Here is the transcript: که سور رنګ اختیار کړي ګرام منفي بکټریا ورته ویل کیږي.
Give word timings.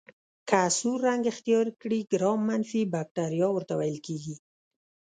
که 0.49 0.59
سور 0.77 0.99
رنګ 1.07 1.23
اختیار 1.33 1.67
کړي 1.81 1.99
ګرام 2.11 2.39
منفي 2.49 2.81
بکټریا 2.93 3.47
ورته 3.51 3.73
ویل 3.79 3.97
کیږي. 4.07 4.35